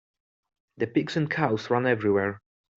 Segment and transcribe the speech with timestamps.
[0.77, 2.41] The pigs and cows ran everywhere.